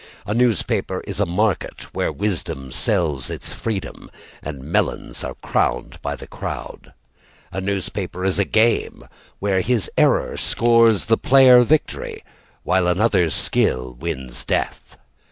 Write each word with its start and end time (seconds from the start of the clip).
A 0.25 0.33
newspaper 0.33 1.01
is 1.01 1.19
a 1.19 1.27
market 1.27 1.83
Where 1.93 2.11
wisdom 2.11 2.71
sells 2.71 3.29
its 3.29 3.53
freedom 3.53 4.09
And 4.41 4.63
melons 4.63 5.23
are 5.23 5.35
crowned 5.43 6.01
by 6.01 6.15
the 6.15 6.25
crowd. 6.25 6.93
A 7.51 7.61
newspaper 7.61 8.25
is 8.25 8.39
a 8.39 8.43
game 8.45 9.03
Where 9.37 9.61
his 9.61 9.91
error 9.99 10.37
scores 10.37 11.05
the 11.05 11.17
player 11.17 11.61
victory 11.63 12.23
While 12.63 12.87
another's 12.87 13.35
skill 13.35 13.93
wins 13.93 14.43
death. 14.43 14.97